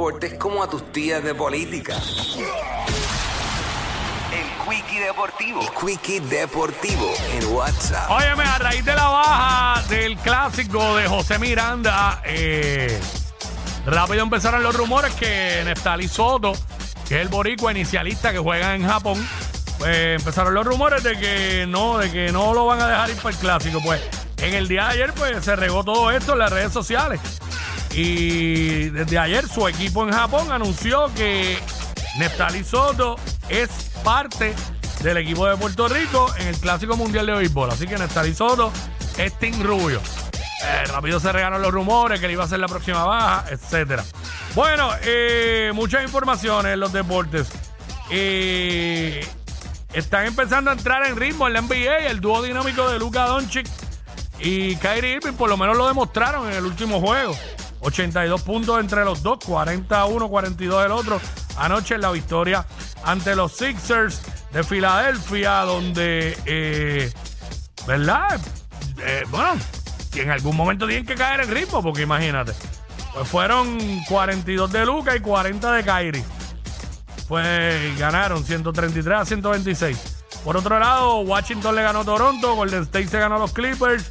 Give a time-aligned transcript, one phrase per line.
[0.00, 1.94] deportes como a tus tías de política.
[4.32, 5.60] El Quickie Deportivo.
[5.60, 8.10] El Quickie Deportivo en WhatsApp.
[8.10, 12.98] Óyeme, a raíz de la baja del clásico de José Miranda, eh,
[13.84, 16.52] rápido empezaron los rumores que Neftali Soto,
[17.06, 19.28] que es el boricua inicialista que juega en Japón,
[19.78, 23.16] pues empezaron los rumores de que no, de que no lo van a dejar ir
[23.16, 23.82] para el clásico.
[23.84, 24.00] Pues
[24.38, 27.20] en el día de ayer, pues se regó todo esto en las redes sociales.
[27.92, 31.58] Y desde ayer su equipo en Japón anunció que
[32.18, 33.16] Neftali Soto
[33.48, 33.68] es
[34.04, 34.54] parte
[35.02, 37.70] del equipo de Puerto Rico en el Clásico Mundial de Béisbol.
[37.70, 38.72] Así que Neftali Soto
[39.18, 40.00] es Team Rubio.
[40.62, 44.04] Eh, rápido se regaron los rumores que le iba a ser la próxima baja, etcétera.
[44.54, 47.48] Bueno, eh, muchas informaciones en los deportes.
[48.10, 49.26] Eh,
[49.92, 53.66] están empezando a entrar en ritmo en la NBA, el dúo dinámico de Luka Doncic
[54.38, 57.36] y Kyrie Irving, por lo menos lo demostraron en el último juego.
[57.80, 61.20] 82 puntos entre los dos, 41, 42 del otro.
[61.56, 62.66] Anoche en la victoria
[63.04, 67.12] ante los Sixers de Filadelfia, donde, eh,
[67.86, 68.40] ¿verdad?
[69.02, 69.60] Eh, bueno,
[70.14, 72.52] en algún momento tienen que caer en ritmo, porque imagínate.
[73.14, 76.24] Pues fueron 42 de Luca y 40 de Kyrie.
[77.28, 80.16] Pues ganaron 133 a 126.
[80.44, 84.10] Por otro lado, Washington le ganó a Toronto, Golden State se ganó a los Clippers,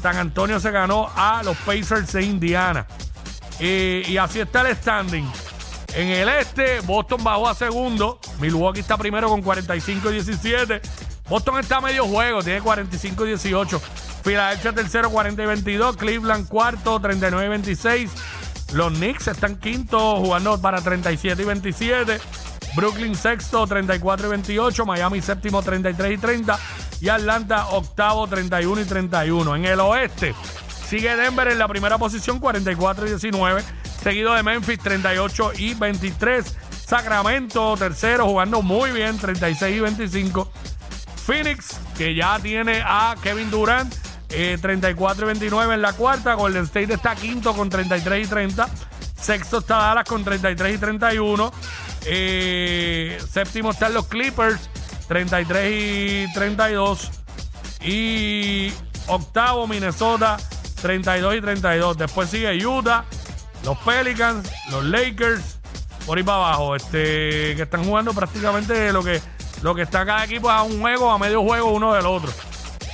[0.00, 2.86] San Antonio se ganó a los Pacers de Indiana.
[3.60, 5.30] Y, y así está el standing.
[5.94, 8.18] En el este, Boston bajó a segundo.
[8.38, 10.80] Milwaukee está primero con 45 y 17.
[11.28, 13.82] Boston está a medio juego, tiene 45 y 18.
[14.22, 15.96] Philadelphia tercero, 40 y 22.
[15.96, 18.10] Cleveland cuarto, 39 y 26.
[18.72, 22.20] Los Knicks están quinto, jugando para 37 y 27.
[22.74, 24.84] Brooklyn sexto, 34 y 28.
[24.84, 26.58] Miami séptimo, 33 y 30.
[27.00, 29.56] Y Atlanta octavo, 31 y 31.
[29.56, 30.34] En el oeste,
[30.88, 33.62] sigue Denver en la primera posición, 44 y 19.
[34.02, 36.56] Seguido de Memphis, 38 y 23.
[36.86, 40.52] Sacramento, tercero, jugando muy bien, 36 y 25.
[41.26, 43.92] Phoenix, que ya tiene a Kevin Durant,
[44.30, 46.34] eh, 34 y 29 en la cuarta.
[46.34, 48.68] Golden State está quinto con 33 y 30.
[49.20, 51.52] Sexto está Dallas con 33 y 31.
[52.04, 54.70] Eh, séptimo están los Clippers,
[55.08, 57.10] 33 y 32.
[57.84, 58.72] Y
[59.08, 60.36] octavo Minnesota,
[60.80, 61.98] 32 y 32.
[61.98, 63.04] Después sigue Utah,
[63.64, 65.58] los Pelicans, los Lakers,
[66.06, 69.20] por ahí para abajo, este, que están jugando prácticamente lo que,
[69.62, 72.30] lo que está cada equipo a un juego, a medio juego uno del otro.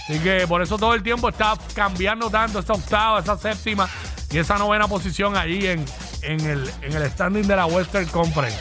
[0.09, 3.89] Así que por eso todo el tiempo está cambiando tanto esa octava, esa séptima
[4.31, 5.85] y esa novena posición allí en,
[6.23, 8.59] en, el, en el standing de la Western Conference.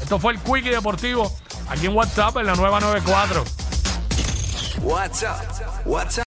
[0.00, 1.34] Esto fue el Quickie Deportivo
[1.68, 3.44] aquí en WhatsApp en la nueva 94.
[4.82, 5.40] WhatsApp.
[5.86, 6.22] WhatsApp.